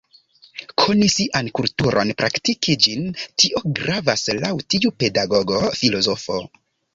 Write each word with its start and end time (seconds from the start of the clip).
Koni 0.83 1.09
sian 1.15 1.49
kulturon, 1.59 2.13
praktiki 2.21 2.77
ĝin, 2.85 3.05
tio 3.43 3.61
gravas 3.81 4.25
laŭ 4.41 4.51
tiu 4.77 4.93
pedagogo 5.05 5.61
filozofo. 5.83 6.41